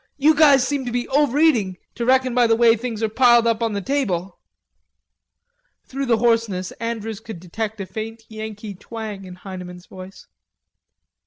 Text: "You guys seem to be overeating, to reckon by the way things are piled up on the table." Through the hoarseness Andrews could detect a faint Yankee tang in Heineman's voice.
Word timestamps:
"You 0.17 0.33
guys 0.33 0.67
seem 0.67 0.83
to 0.85 0.91
be 0.91 1.07
overeating, 1.09 1.77
to 1.93 2.05
reckon 2.07 2.33
by 2.33 2.47
the 2.47 2.55
way 2.55 2.75
things 2.75 3.03
are 3.03 3.07
piled 3.07 3.45
up 3.45 3.61
on 3.61 3.73
the 3.73 3.83
table." 3.83 4.39
Through 5.85 6.07
the 6.07 6.17
hoarseness 6.17 6.71
Andrews 6.81 7.19
could 7.19 7.39
detect 7.39 7.79
a 7.79 7.85
faint 7.85 8.23
Yankee 8.27 8.73
tang 8.73 9.25
in 9.25 9.35
Heineman's 9.35 9.85
voice. 9.85 10.25